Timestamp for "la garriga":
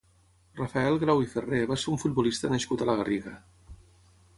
2.93-3.41